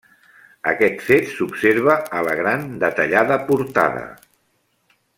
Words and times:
Aquest 0.71 1.03
fet 1.09 1.27
s'observa 1.33 1.97
a 2.21 2.23
la 2.29 2.33
gran 2.41 2.65
detallada 2.85 3.39
portada. 3.53 4.05